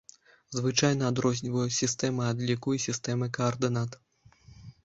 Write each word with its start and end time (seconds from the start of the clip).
Звычайна 0.59 1.03
адрозніваюць 1.13 1.77
сістэмы 1.81 2.23
адліку 2.31 2.75
і 2.79 2.83
сістэмы 2.87 3.25
каардынат. 3.41 3.91